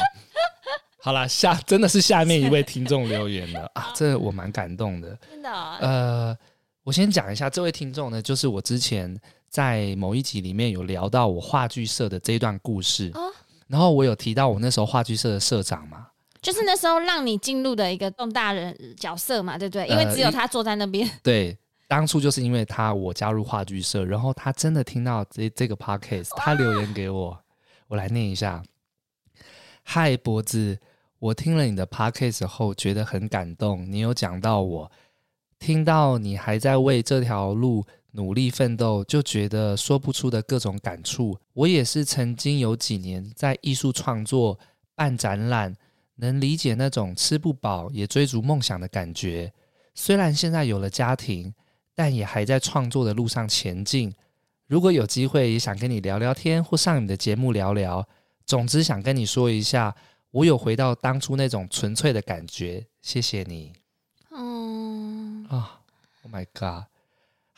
[1.00, 5.18] 好了，下真的是下面一位听众留言了啊，这我蛮感动的。
[5.30, 5.78] 真的、哦？
[5.80, 6.38] 呃，
[6.84, 13.32] 我先讲一下，这位听众呢，就是我之前在某一集里面有聊到我话剧社的这一段故事，哦、
[13.66, 16.08] 然后我有提到我那时候话剧社的社长嘛。
[16.40, 19.88] 就是那时候让你进入的一个动大人角色嘛，对不对？
[19.88, 21.04] 因为只有他坐在那边。
[21.06, 21.58] 呃、对，
[21.88, 27.36] 当初就是因为他，我加入话剧社，然后他真的听到这这个 podcast，他留言给我，
[27.88, 28.62] 我来念一下。
[29.82, 30.78] 嗨，脖子，
[31.18, 34.92] 我听了你的 podcast 后觉得很感动，你有讲到我，
[35.58, 37.84] 听到你还在为这条路
[38.18, 41.38] 努力奋斗，就觉得说不出的各种感触。
[41.54, 44.58] 我也是曾经有几年在艺术创作
[44.94, 45.76] 办展览。
[46.20, 49.52] 能理解那种吃不饱也追逐梦想的感觉。
[49.94, 51.54] 虽然现在有了家庭，
[51.94, 54.12] 但也还在创作的路上前进。
[54.66, 58.04] 如果有机会，也想跟你聊聊天，或上你的节目聊聊。
[58.44, 59.94] 总之，想跟你说一下，
[60.32, 62.84] 我有回到当初那种纯粹的感觉。
[63.00, 63.72] 谢谢你。
[64.32, 65.82] 嗯啊
[66.24, 66.82] ，Oh my God！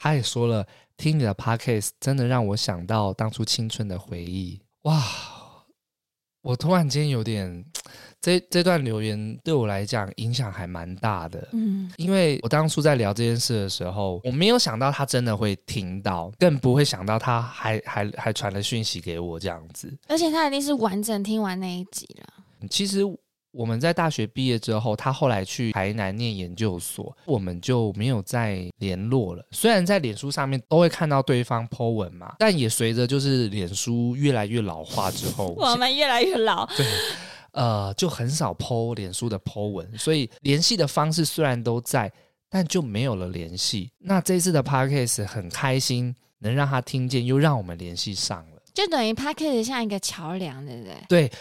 [0.00, 4.58] 他也说了，听你的 Podcast 真的让我想到当初青春的回忆。
[4.82, 5.00] 哇，
[6.40, 7.64] 我突然间有点。
[8.22, 22.68] 这这段留言对我来讲影响还蛮大的，嗯，因为我当初在聊这件事的时候，我没有想到他真的会听到，更不会想到他还还还传了讯息给我这样子，而且他一定是完整听完那一集了。
[22.68, 23.00] 其实
[23.52, 29.44] 我们在大学毕业之后，他后来去台南念研究所，我们就没有再联络了。
[29.50, 36.86] 虽然在脸书上面都会看到对方 po 文嘛，但也随着就是脸书越来越老化之后，我们越来越老，对。
[37.52, 42.08] 呃，就很少 po 脸书的 po 文，所以联系的方式虽然都在，
[42.48, 43.90] 但就没有了联系。
[43.98, 50.94] 那这次的 podcast 很开心，能让他听见，又让我们联系上了，就等于 podcast 像一个桥梁，对不对？
[51.08, 51.32] 对，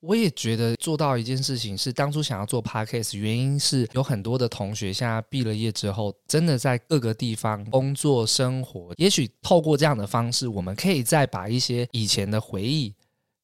[0.00, 12.94] 我也觉得做到一件事情是，当初想要做 podcast，原因是有很多的同学现在毕了业之后，真的在各个地方工作生活，也许透过这样的方式，我们可以再把一些以前的回忆。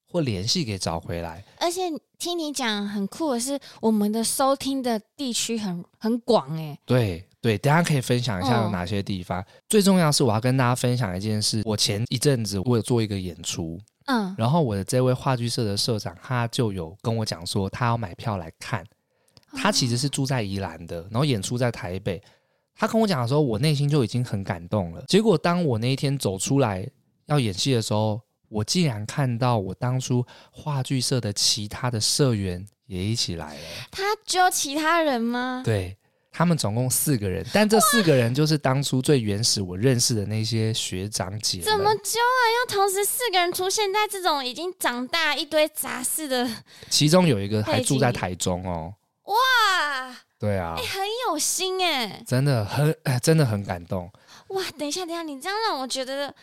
[0.07, 1.81] 或联系给找回来，而且
[2.21, 6.79] 听你讲很酷的是，我们的收听的地区很很广诶。
[6.87, 9.41] 对对，大家可以分享一下有哪些地方。
[9.41, 18.85] 嗯、最重要是我要跟大家分享一件事，我前一阵子我有做一个演出，嗯，然后我的这位话剧社的社长他就有跟我讲说，他要买票来看。
[19.57, 22.21] 他其实是住在宜兰的，然后演出在台北。
[22.75, 25.01] 他跟我讲的时候，我内心就已经很感动了。
[25.07, 26.85] 结果当我那一天走出来
[27.27, 33.61] 要演戏的时候，我竟然看到我当初话剧社的其他的社员也一起来了。
[33.93, 35.63] 他只有其他人吗？
[35.65, 35.97] 对，
[36.35, 41.61] 他们总共四个人，但这四个人就是当初最原始我认识的那些学长姐。
[41.61, 42.41] 怎么揪啊？
[42.59, 46.51] 要同时四个人出现在这种已经长大一堆杂事的？
[46.91, 48.93] 其中有一个还住在台中哦。
[49.25, 50.17] 哇！
[50.39, 54.11] 对啊，欸，很有心哎，真的很，真的很感动。
[54.49, 54.63] 哇！
[54.77, 56.35] 等一下，等一下，你这样让我觉得。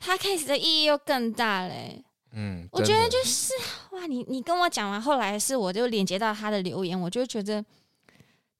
[0.00, 2.00] 他 case 的意义又更大嘞，
[2.32, 3.52] 嗯，我觉得就是
[3.90, 7.60] 哇，你你跟我讲完，后来是我就连接到他的留言，我就觉得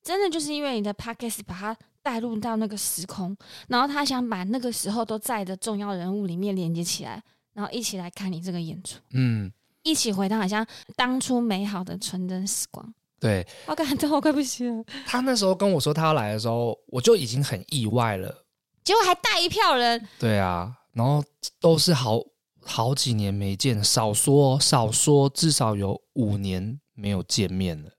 [0.03, 3.37] 真的就是因为你的 podcast 把他带入到那个时空，
[3.69, 14.85] 然后他想把那个时候都在的重要人物里面连接起来，然后一起来看你这个演出，嗯，一起回到好像当初美好的纯真时光，对，好感动，我快不行了。
[15.07, 18.45] 他那时候跟我说他要来的时候，我就已经很意外了。
[18.85, 20.09] 结果还带一票人。
[20.19, 21.23] 对啊，然后
[21.61, 22.19] 都是好
[22.63, 27.91] 好几年没见，少说少说至少有五年没有见面了。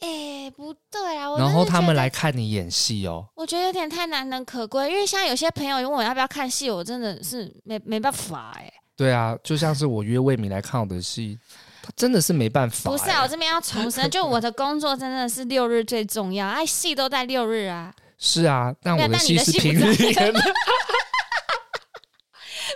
[0.00, 1.36] 哎，不对啊！
[1.38, 8.70] 然后他们来看你演戏哦，我觉得有点太难能可贵，因为像有些朋友问我要不要看戏，我真的是没没办法哎。
[8.96, 11.38] 对啊，就像是我约魏敏来看我的戏，
[11.82, 12.90] 他真的是没办法。
[12.90, 17.92] 不是啊，我这边要重申，就我的工作真的是六日最重要，哎，戏都在六日啊。
[18.18, 19.96] 是啊，但我的戏是平日。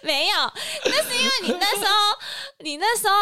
[0.02, 0.34] 没有，
[0.84, 1.92] 那是因为你那时候，
[2.60, 3.14] 你那时候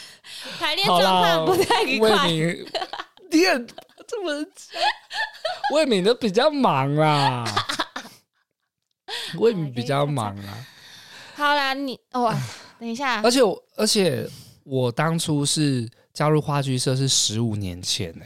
[0.58, 2.26] 排练状况不太愉快。
[3.30, 3.66] 你很
[4.12, 4.46] 这么，
[5.72, 7.44] 魏敏都比较忙啦，
[9.38, 10.66] 魏敏比较忙啊。
[11.34, 12.30] 好啦，你哦，
[12.78, 13.22] 等一下。
[13.22, 13.40] 而且，
[13.74, 14.28] 而且
[14.64, 18.24] 我当初是加入话剧社是十五年前呢，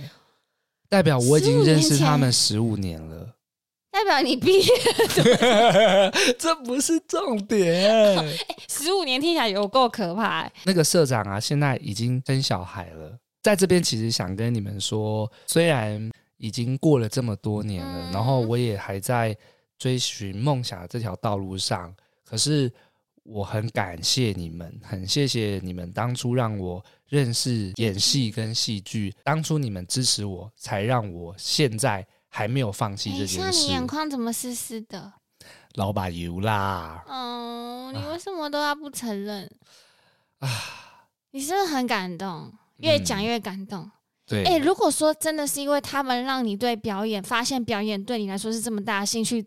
[0.89, 3.35] 代表我已经认识他们十五年了。
[3.93, 4.67] 代表你毕业，
[6.39, 8.39] 这不是重点。
[8.69, 10.51] 十五年听起来有够可怕。
[10.65, 13.19] 那个社长啊，现在已经生小孩了。
[13.47, 19.39] 在这边其实想跟你们说，虽然已经过了这么多年了，嗯、然后我也还在
[19.79, 22.69] 追寻梦想的这条道路上，可是
[23.23, 33.37] 我很感谢你们，很谢谢你们当初让我认识演戏跟戏剧，当初你们支持我，才让我现在还没有放弃这件事。
[33.37, 35.13] 像你眼眶怎么湿湿的？
[35.75, 37.05] 老把油啦！
[37.07, 39.49] 哦，你为什么都要不承认？
[40.41, 40.49] 啊，
[41.31, 42.53] 你是不是很感动？
[42.79, 43.83] 越讲越感动。
[43.83, 43.91] 嗯、
[44.27, 49.45] 对，哎、欸，如果说真的是因为他们让你对表演发现表演对你来说是这么大的兴趣，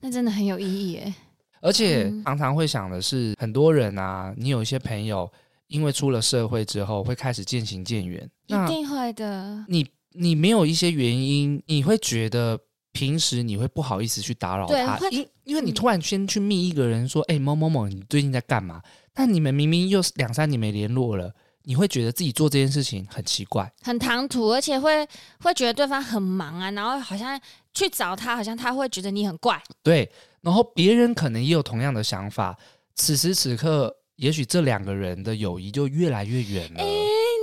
[0.00, 0.96] 那真的很有意义。
[0.96, 1.14] 哎，
[1.60, 5.30] 而且常常会想的是，很多人啊，你有一些朋友，
[5.66, 9.64] 因为出了社会之后会开始渐行渐远，一定会的。
[9.68, 12.58] 你你没有一些原因，你会觉得
[12.92, 18.80] 平时你会不好意思去打扰他，因因为你突然先去密一个人说，哎、嗯，某某某，你最近在干嘛？
[19.12, 21.34] 但你们明明又两三年没联络了。
[21.64, 25.06] 你会觉得自己做这件事情很奇怪，很唐突，而且会
[25.40, 27.40] 会觉得对方很忙啊，然后好像
[27.72, 29.62] 去找他，好像他会觉得你很怪。
[29.82, 32.56] 对，然后别人可能也有同样的想法。
[32.94, 36.80] 此时此刻，也许这两个人的友谊就越来越远了。
[36.82, 37.01] 欸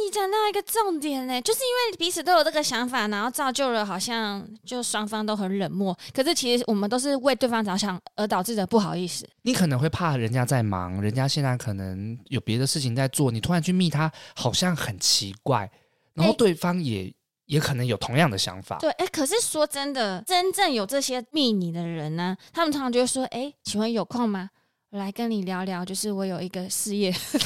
[0.09, 5.97] 讲到一个重点呢，就是因为彼此都有这个想法，然后造就了好像就双方都很冷漠。
[6.13, 9.27] 可是其实我们都是为对方着想而导致的不好意思。
[9.43, 15.69] 你可能会怕人家在忙，人家现在可能有别的事情在做，你突然去密他，好像很奇怪。
[16.13, 18.77] 然后对方也、欸、也可能有同样的想法。
[18.79, 24.49] 对，哎、欸，可是说真的，真正有这些密你的人呢，他们常常就会说：“哎、欸，请问有空吗？”
[24.91, 27.39] 我来跟你聊聊，就是我有一个事业， 这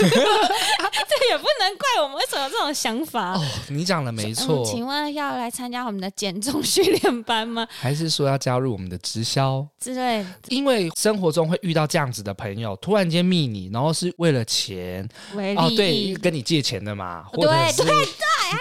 [1.30, 3.34] 也不能怪我们为什么有这种想法。
[3.34, 4.64] 哦，你讲的没错。
[4.64, 7.68] 嗯，请问要来参加我们的减重训练班吗？
[7.82, 10.26] 还是说要加入我们的直销之类？
[10.48, 15.06] 因为生活中会遇到这样子的朋友，突然间密你，然后是为了钱，
[15.58, 17.44] 哦，对，跟你借钱的嘛，对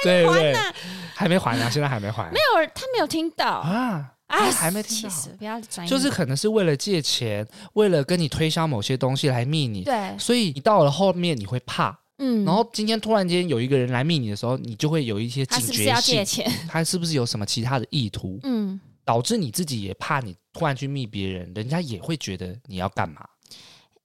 [0.03, 0.75] 对对，还没还呢，
[1.15, 2.25] 还没还呢，现在还没还。
[2.33, 4.09] 没有，他没有听到啊。
[4.33, 16.53] 啊，还没听到，不要转移，就是可能是为了借钱，为了跟你推销某些东西来密你，对，所以你到了后面你会怕，嗯，然后今天突然间有一个人来密你的时候，你就会有一些警觉性，他是不是要借钱？
[16.69, 18.41] 他是不是有什么其他的意图？
[18.43, 23.25] 嗯，导致你自己也怕，你突然去密别人，人家也会觉得你要干嘛？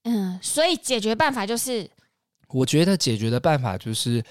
[0.04, 1.90] 嗯，所以解决办法就是，
[2.50, 4.24] 我觉得解决的办法就是，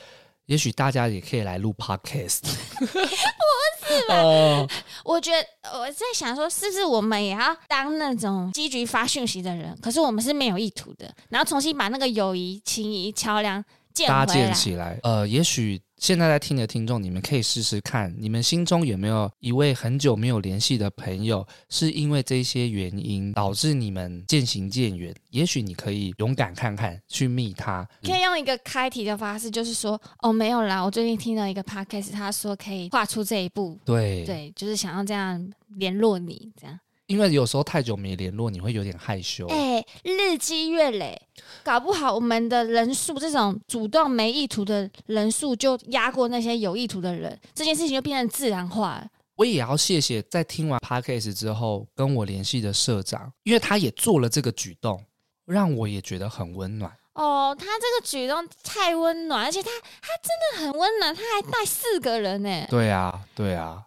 [0.45, 2.43] 也许大家也可以来录 podcast。
[3.87, 4.71] 是吗？Uh,
[5.05, 5.47] 我觉得
[5.79, 9.77] 我在想说，是不是我们也要当那种积极发讯息的人？
[9.81, 14.99] 可是我们是没有意图的，然后重新把那个友谊、情谊、桥梁建搭建起来。
[15.03, 15.81] 呃，也许。
[15.99, 25.15] 现在在听的听众，你们可以试试看，你们心中有没有一位很久没有联系的朋友，是因为这些原因导致你们渐行渐远？
[25.31, 27.87] 也许你可以勇敢看看，去密他。
[28.03, 33.79] 可以用一个开题的方式，就是说，哦，没有啦，我最近听了一个 podcast，他说可以跨出这一步。
[33.85, 36.79] 对对，就是想要这样联络你，这样。
[37.07, 39.47] 因为有时候太久没联络，你会有点害羞。
[39.49, 41.21] 哎、欸，日积月累，
[41.63, 49.09] 搞不好我们的人数，这种主动没意图的人数，就压过那些有意图的人，这件事情就变成自然化了。
[49.37, 55.05] 我也要谢谢在听完 podcast 之后跟我联系的社长，因为他也做了这个举动，
[55.45, 56.91] 让我也觉得很温暖。
[57.13, 62.67] 哦，他这个举动太温暖，而且他他真的很温暖，他还带四个人呢。
[62.69, 63.85] 对啊，对啊。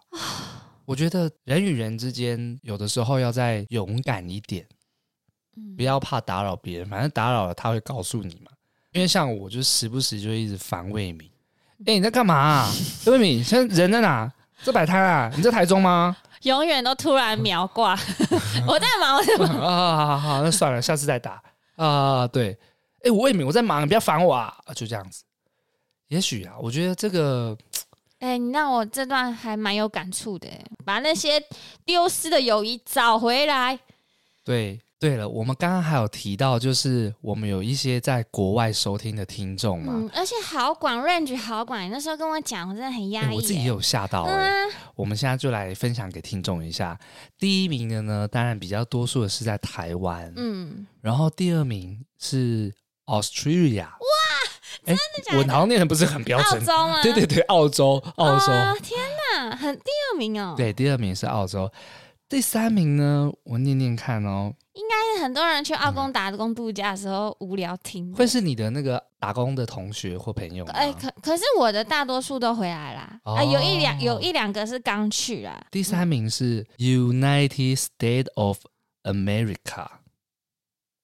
[0.90, 4.66] 我觉得人与人之间有的时候要再勇敢一点，
[5.76, 8.50] 不要怕打扰别人，反正打扰了他会告诉你嘛。
[8.90, 11.30] 因为像我就时不时就一直烦魏敏，
[11.86, 12.72] 哎、欸，你在干嘛、啊？
[13.06, 14.28] 魏敏，现在人在哪？
[14.64, 15.32] 在摆摊啊？
[15.36, 16.16] 你在台中吗？
[16.42, 17.96] 永远都突然秒挂，
[18.66, 19.96] 我在忙，我在忙啊！
[19.96, 21.40] 好好好，那算了，下次再打
[21.76, 22.26] 啊。
[22.26, 22.50] 对，
[22.94, 24.52] 哎、欸，我魏敏，我在忙，你不要烦我啊！
[24.74, 25.22] 就这样子。
[26.08, 27.56] 也许啊，我觉得这个，
[28.20, 30.48] 哎、欸，你让我这段还蛮有感触的，
[30.84, 31.42] 把那些
[31.84, 33.78] 丢失的友谊找回来。
[34.44, 34.80] 对。
[35.00, 41.88] 对了，我们刚刚还有提到，就是我们有一些在国外收听的听众嘛，嗯，而且好广，range 好广。
[41.88, 44.34] 那时候跟我讲，我真的很压抑，我自己也有吓到哎。
[44.34, 47.00] 嗯啊、我们现在就来分享给听众一下，
[47.38, 52.70] 第一名的呢，当然比较多数的是在台湾，嗯，然后第二名是
[53.06, 54.19] Australia，哇，
[54.84, 55.38] 真的假的？
[55.38, 57.02] 我好像念的不是很标准，澳洲吗？
[57.02, 58.98] 对对对，澳洲，澳洲，哦、天
[59.34, 61.70] 哪，很第二名哦，对，第二名是澳洲，
[62.28, 64.52] 第三名呢，我念念看哦。
[64.72, 70.64] 应该是很多人去澳工打工度假的时候无聊听，会是你的那个打工的同学或朋友？
[70.66, 75.60] 哎，可可是我的大多数都回来啦，啊，有一两有一两个是刚去啦。
[75.70, 78.58] 第三名是 United States of
[79.02, 79.86] America，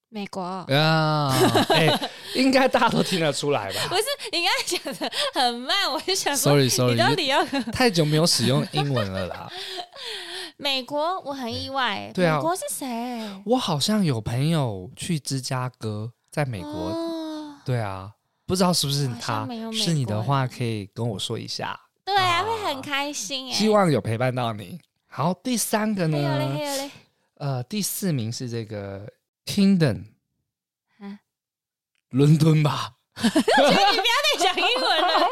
[0.08, 1.36] 美国啊，
[1.68, 3.80] 哎， 应该大家都听得出来吧？
[3.88, 9.50] 不是，你刚才讲的很慢，我就想说，sorry sorry，你到底要太久没有使用英文了啦。
[10.56, 12.10] 美国，我很意外。
[12.14, 13.42] 对啊，美国是谁？
[13.44, 16.70] 我好像有朋友去芝加哥，在美国。
[16.70, 18.10] 哦、对啊，
[18.46, 19.46] 不知道是不是他？
[19.72, 21.78] 是你的话，可以跟我说一下。
[22.04, 23.52] 对啊，啊会很开心。
[23.52, 24.78] 希望有陪伴到你。
[25.08, 26.18] 好，第三个呢？
[26.18, 26.90] 有嘞，有嘞。
[27.38, 29.06] 呃，第四名是这个
[29.44, 30.04] Kingdom，啊，
[32.10, 32.92] 伦敦吧？
[33.16, 35.28] 所以你不要再讲英文了。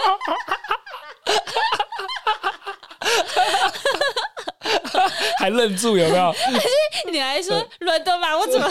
[5.38, 6.34] 还愣住有没有？
[7.12, 8.36] 你还说伦敦吧？
[8.36, 8.70] 我怎么？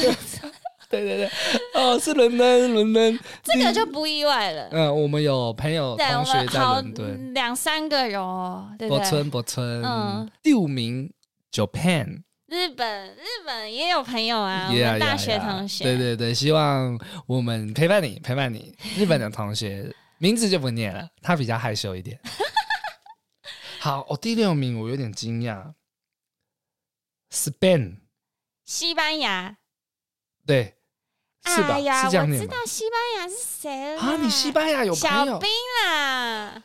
[0.89, 1.29] 对对对，
[1.73, 4.67] 哦，是伦敦，伦敦，这个就不意外了。
[4.71, 8.67] 嗯，我们有朋友同学在伦敦，两三个有哦。
[8.87, 9.83] 博村，博村。
[9.83, 11.11] 嗯，第五名
[11.51, 15.83] Japan，日本，日本也有朋友啊，我们大学同学。
[15.83, 18.77] 对对对，希望我们陪伴你，陪伴你。
[18.97, 22.19] 日本的同学名字就不念了，他比较害羞一点。
[23.79, 25.73] 好，哦，第六名我有点惊讶。
[27.31, 27.97] Spain，
[28.65, 29.57] 西班牙，
[30.45, 30.75] 对，
[31.45, 31.75] 是吧？
[31.75, 32.39] 哎呀，是这样念？
[32.41, 34.17] 我知道西班牙是谁了啊？
[34.21, 35.25] 你西班牙有朋友？
[35.25, 35.49] 小兵
[35.83, 36.63] 啦。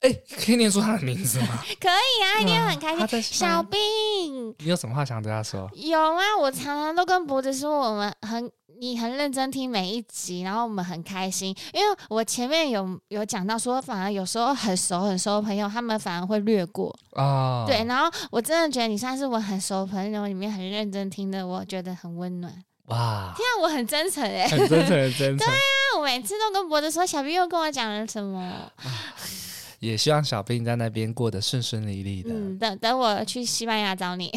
[0.00, 0.12] 哎，
[0.44, 1.58] 可以念出他的名字吗？
[1.80, 3.22] 可以啊，你也很开心。
[3.22, 5.68] 小兵，你有什么话想对他说？
[5.74, 8.50] 有啊，我常常都跟脖子说，我们很。
[8.78, 17.64] 你很认真听每一集，然后我们很开心，因为我前面有有讲到说，反而有时候很熟很熟的朋友，他们反而会略过啊。
[17.66, 22.52] 对，然后我真的觉得你算是我很熟的朋友里面很认真听的，我觉得很温暖。
[22.88, 25.38] 哇，天啊，我很真诚哎，很真诚，很真诚。
[25.40, 28.70] 对啊，我每次都跟博子说，小兵又跟我讲了什么。
[29.78, 32.30] 也希望小兵在那边过得顺顺利利的。
[32.32, 34.32] 嗯，等等我去西班牙找你。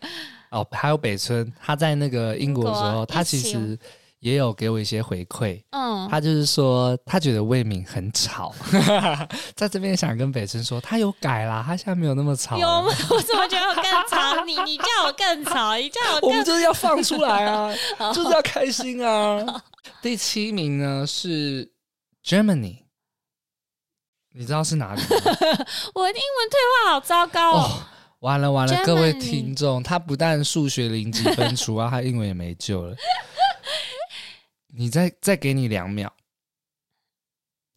[0.50, 3.78] 哦，还有北村，他在那个英国的时候，他其实
[4.18, 5.62] 也有给我一些回馈。
[5.70, 8.52] 嗯，他就是说，他觉得魏敏很吵，
[9.54, 12.58] 在这边想跟北村说，他有改啦，他现在没有那么吵。
[12.58, 12.92] 有吗？
[13.10, 14.44] 我怎么觉得我更吵？
[14.44, 16.28] 你你叫我更吵，你叫我……
[16.28, 17.72] 我们就是要放出来啊，
[18.12, 19.62] 就是要开心啊。
[20.02, 21.70] 第七名呢是
[22.24, 22.78] Germany，
[24.32, 25.08] 你知道是哪里吗？
[25.94, 27.60] 我的英文退化好糟糕哦。
[27.62, 27.86] 哦
[28.20, 32.94] 完了完了，Germany 各位听众，他不但数学零积分除啊，他英文也没救了。
[34.76, 36.12] 你再再给你两秒。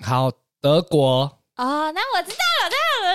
[0.04, 1.22] 好，德国。
[1.56, 2.43] 哦，那我知道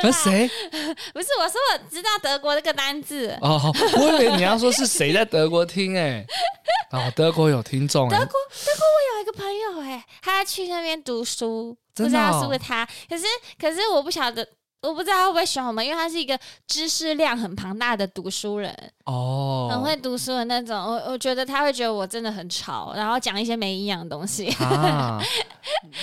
[0.02, 0.48] 和谁？
[1.12, 3.36] 不是，我说我知道德国这个单字。
[3.40, 6.24] 哦，我以为你要说是谁在德国听哎。
[6.92, 8.08] 哦，德国有听众。
[8.08, 12.86] 德国，德国，我有一个朋友哎，他去那边读书，不知道是不是他。
[13.08, 13.24] 可是，
[13.60, 14.46] 可是我不晓得。
[14.80, 18.72] 我不知道他会不会喜欢我们，因为他是一个知识量很庞大的读书人
[19.06, 20.76] 哦，很会读书的那种。
[20.78, 24.46] 我我觉得他会觉得我真的很吵，然后讲一些没营养的东西。
[24.60, 25.20] 啊，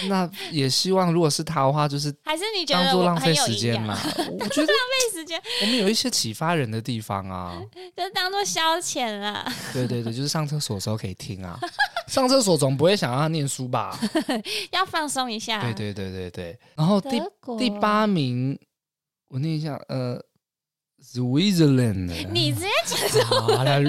[0.09, 3.97] 那也希望如果是他的话，就是 还是你觉得当做浪费时间嘛？
[4.17, 5.41] 我觉得浪费时间。
[5.61, 7.57] 我们有一些启发人的地方啊，
[7.95, 9.45] 就当做消遣啊。
[9.71, 11.57] 对对对，就是上厕所的时候可以听啊。
[12.07, 13.97] 上厕所总不会想让他念书吧？
[14.71, 15.61] 要放松一下。
[15.61, 16.59] 对对对对对。
[16.75, 17.21] 然后第
[17.57, 18.59] 第八名。
[19.27, 20.19] 我念一下，呃
[21.03, 23.81] ，Switzerland，你直接讲错了，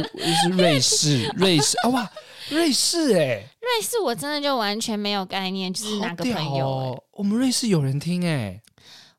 [0.43, 2.11] 是瑞士， 瑞士啊，哇，
[2.51, 7.05] 瑞士哎，瑞士我真的就完全没有概念，就是哪个朋友、哦？
[7.12, 8.61] 我们瑞士有人听哎，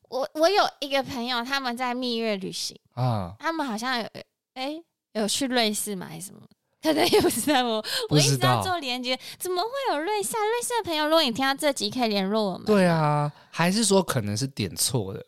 [0.08, 4.08] 我我有一个朋友，他们在蜜月旅行啊，他们好像有
[4.54, 6.06] 哎有去瑞士吗？
[6.10, 6.40] 还是什么？
[6.80, 10.30] 可能也不知道我，我一直在做连接，怎么会有瑞士？
[10.30, 12.64] 瑞士的朋友，如果你听到这集，可以联络我们。
[12.66, 15.24] 对啊，还是说可能是点错的？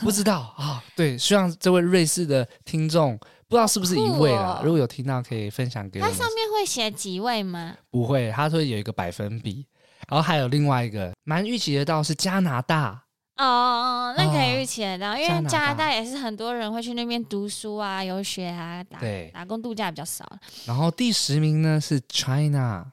[0.00, 0.82] 不知道啊、哦。
[0.96, 3.18] 对，希望这位瑞士的听众，
[3.48, 4.64] 不知道是不是一位啊、哦？
[4.64, 6.06] 如果有听到，可以分享给我。
[6.06, 7.74] 它上面会写几位吗？
[7.90, 9.66] 不会，它会有一个百分比。
[10.08, 13.02] 然后还有另外一个，蛮预期得到是加拿大。
[13.38, 18.98] 哦，那可以预期得到，因为加拿大也是很多人会去那边读书啊、游学啊、打
[19.32, 20.24] 打工度假比较少。
[20.66, 22.84] 然后第十名呢是 China，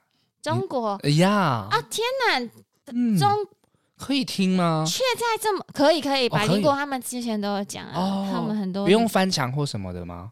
[0.41, 0.99] 中国。
[1.03, 2.51] 哎呀，啊天哪，
[2.93, 3.27] 嗯、中
[3.99, 4.85] 可以听吗？
[4.87, 10.31] 却在这么可以可以，百灵果他们之前都有讲啊、哦，他们很多不用翻墙或什么的吗？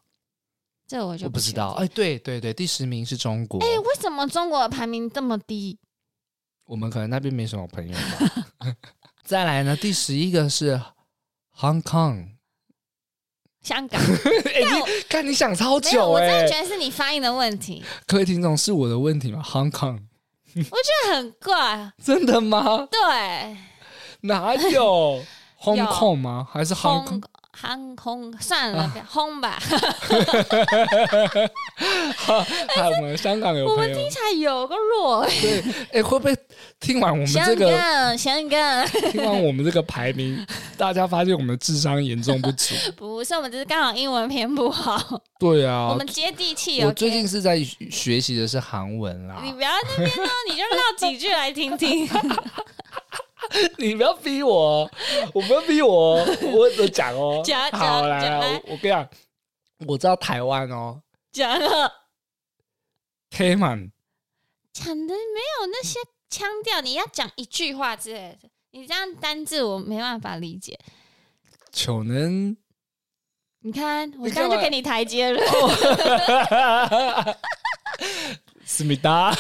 [0.88, 1.72] 这我就不，知道。
[1.72, 3.60] 哎，对对对，第十名是中国。
[3.60, 5.78] 哎，为什么中国的排名这么低？
[6.64, 8.76] 我们可能那边没什么朋友吧。
[9.26, 10.82] 再来呢，第十一个是
[11.58, 12.30] Hong Kong，
[13.62, 14.02] 香港。
[14.02, 17.84] 欸、 你看你想超久、欸，我真的觉得是你发音的问题。
[18.06, 20.07] 各位听众，是我的问题吗？Hong Kong，
[20.56, 21.92] 我觉得很怪。
[22.04, 22.88] 真的吗？
[22.90, 23.58] 对，
[24.22, 25.24] 哪有
[25.62, 26.48] Hong Kong 吗？
[26.52, 27.24] 还是 Hong Kong？
[27.60, 29.60] 航空算了，轰、啊、吧。
[32.16, 32.46] 好，
[32.98, 35.26] 我们香港有我们听起来有个弱。
[35.26, 36.38] 对，哎、欸，会不会
[36.80, 38.48] 听完我们这个香港？
[38.48, 40.46] 香港听完我们这个排名，
[40.78, 42.76] 大家发现我们的智商严重不足？
[42.96, 45.20] 不是，我们只是刚好英文偏不好。
[45.40, 46.84] 对啊，我们接地气。
[46.84, 49.42] 我最近是在学习的是韩文啦。
[49.44, 52.08] 你不要那边哦，你就绕几句来听听。
[53.78, 54.90] 你不要逼我，
[55.34, 56.16] 我不要逼我，
[56.54, 57.42] 我都讲哦。
[57.46, 59.08] 讲好来，来，我跟你讲，
[59.88, 61.02] 我知道台湾哦。
[61.32, 61.92] 讲了
[63.32, 63.92] ，K-man，
[64.74, 70.80] 讲的没有那些腔调，你要讲一句话之类的，你这样单字我没办法理解。
[71.72, 72.58] 求能，
[73.60, 75.40] 你看我刚刚就给你台阶了。
[78.66, 79.32] 思密达。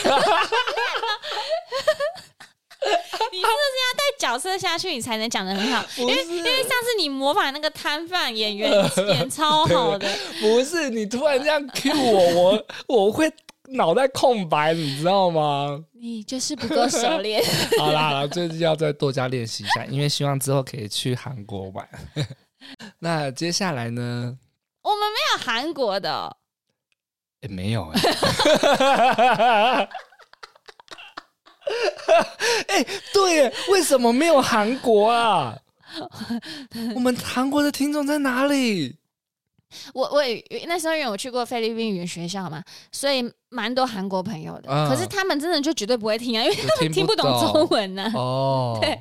[3.32, 5.84] 你是不是要带角色下去，你才能讲的很好？
[5.98, 8.72] 因为因为上次你模仿那个摊贩演员
[9.10, 10.10] 演超好的。
[10.40, 13.32] 不是你突然这样 cue 我，我我会
[13.70, 15.84] 脑袋空白，你知道吗？
[16.00, 17.44] 你就是不够熟练。
[17.80, 21.88] 好啦，最近要再多加练习一下，因为希望之后可以去韩国玩。
[23.00, 24.38] 那接下来呢？
[24.84, 26.38] 我们没有韩国的。
[27.42, 29.90] 也、欸、没有哎、欸。
[32.68, 35.58] 哎、欸，对耶，为什么没有韩国啊？
[36.96, 38.98] 我们韩国的听众在哪里？
[39.94, 40.24] 我我
[40.66, 44.88] 那时候因为我去过菲律宾语言学校嘛，所以蛮多韩国朋友的、嗯。
[44.90, 48.12] 可是他们真的就绝对不会听啊，因为他们听不懂中文呢、啊。
[48.16, 48.98] 哦， 对，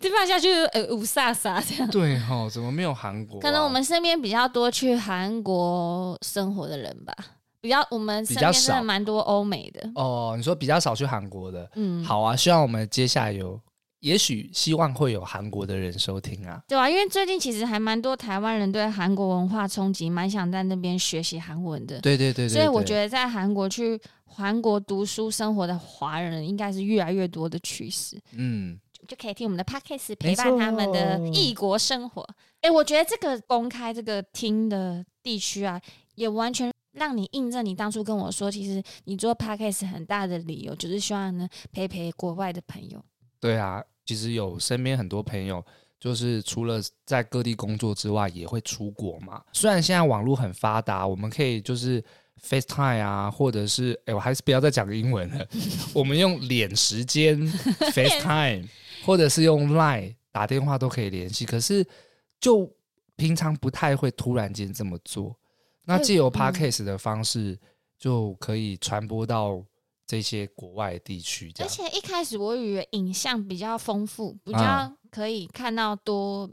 [0.00, 1.90] 就放下去呃五煞煞这样。
[1.90, 3.40] 对哈、哦，怎么没有韩国、啊？
[3.42, 7.14] 可能我们身边比较多去韩国生活的人吧。
[7.62, 9.88] 比较我们身边真的蛮多欧美的。
[9.94, 13.58] 哦，你说比较少去韩国的，嗯，好啊，希望我们接下来有，
[14.00, 32.28] 也许希望会有韩国的人收听啊，对啊，因为最近其实还蛮多台湾人对韩国文化冲击，蛮想在那边学习韩文的，对对对，对，对，所以我觉得在韩国去韩国读书生活的华人应该是越来越多的趋势，嗯，就可以听我们的 podcast 陪伴他们的异国生活。
[32.62, 35.80] 哎，我觉得这个公开这个听的地区啊，
[36.16, 36.72] 也完全。
[36.92, 43.02] 让你印证你当初跟我说，其实你做 podcast 很大的理由就是希望能陪陪国外的朋友。
[43.40, 45.64] 对啊，其实有身边很多朋友，
[45.98, 49.42] 就是除了在各地工作之外，也会出国嘛。
[49.52, 52.02] 虽然现在网络很发达，我们可以就是
[52.42, 55.46] FaceTime 啊，或者是哎，我还是不要再讲英文了，
[55.94, 57.40] 我们用脸时间
[57.92, 58.68] FaceTime，
[59.04, 61.44] 或者是用 Line 打电话都可以联系。
[61.44, 61.86] 可是
[62.40, 62.70] 就
[63.16, 65.36] 平常不太会突然间这么做。
[65.84, 67.58] 那借由 Podcast 的方式，
[67.98, 69.64] 就可以传播到
[70.06, 71.52] 这些国外地区。
[71.58, 76.48] 而且一开始我以为影像比较丰富，比较可以看到多，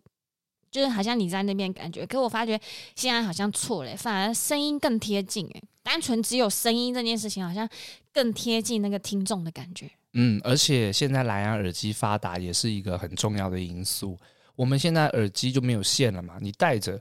[0.71, 2.05] 就是好像你在那边感觉。
[2.05, 2.59] 可我发觉
[2.95, 5.47] 现在好像错了，反而声音更贴近。
[5.53, 7.69] 哎，单纯只有声音这件事情，好像
[8.11, 9.89] 更贴近那个听众的感觉。
[10.13, 14.17] 嗯，而且现在蓝牙耳机发达也是一个很重要的因素。
[14.55, 16.99] 我们现在耳机就没有线了嘛，你戴着。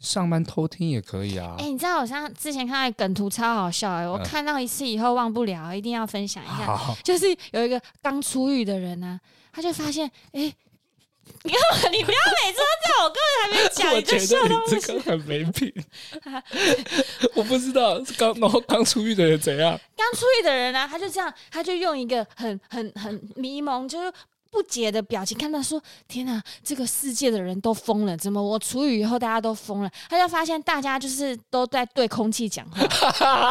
[0.00, 1.54] 上班偷听也可以啊！
[1.58, 6.76] 哎、欸，你知道我像之前看到梗图超好笑哎、欸，我看到一次以后忘不了，嗯、一定要分享一下。
[7.04, 9.20] 就是有一个刚出狱的人呢、啊，
[9.52, 10.54] 他就发现哎、欸，
[11.42, 15.72] 你看你不要每次都在我根本还没讲，我觉得你这个很没品。
[17.36, 19.78] 我不知道刚然后刚出狱的人怎样？
[19.94, 24.12] 刚出狱的人呢、啊，他就这样，他就用一个很很很迷蒙，就是。
[24.50, 32.80] 不解的表情，看到说：“天哪，这个世界的人都疯了，怎么我出狱以后大家都疯了？”他就发现大家就是都在对空气讲话，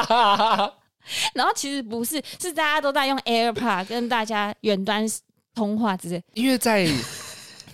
[1.34, 5.06] 然后其实不是，是大家都在用 AirPod 跟大家远端
[5.56, 6.22] 通话之类。
[6.34, 6.88] 因为在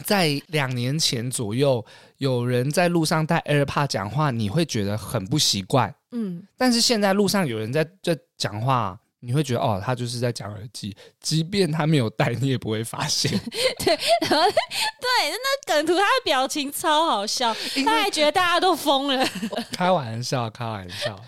[0.04, 1.84] 在两年前左右，
[2.18, 5.94] 有人在路上带 AirPod 讲话，你会觉得很不习惯。
[6.12, 9.00] 嗯，但是现在路上有人在在讲话。
[9.26, 13.32] 你会觉得哦，他就是在讲耳机，即便他没有戴，你也不会发现。
[13.84, 14.38] 对，然后
[15.02, 17.54] 对，那梗图他的表情超好笑，
[17.84, 19.26] 他还觉得大家都疯了。
[19.74, 21.20] 开玩笑，开玩笑。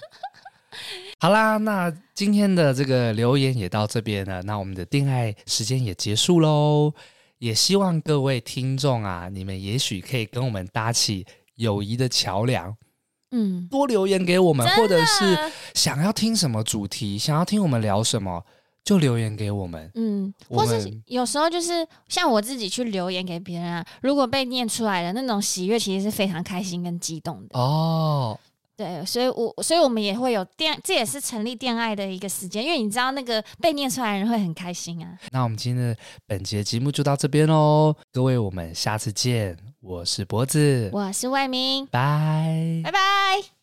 [1.19, 6.93] 好啦，那今天的这个留言也到这边了，那我们的电爱时间也结束喽。
[7.39, 11.25] 也希望各位听众啊，你们也许可以跟我们搭起
[11.55, 12.75] 友谊的桥梁。
[13.31, 15.37] 嗯，多留言给我们，或者是
[15.73, 18.43] 想要听什么主题，想要听我们聊什么，
[18.83, 19.91] 就留言给我们。
[19.95, 27.59] 嗯，或是有时候就是像我自己去留言给别人啊，如果被念出来的那种喜悦，其实是非常开心跟激动的。
[27.59, 28.39] 哦，
[28.77, 35.17] 对，所以我所以我们也会有电，这也是成立电爱的一个时间，因为你知道那个被念出来的人会很开心啊。
[35.31, 39.57] 那我们今天的本节节目就到这边喽，各位，我们下次见。
[39.87, 42.81] 我是脖子，我是外明，拜。
[42.83, 43.56] 拜拜。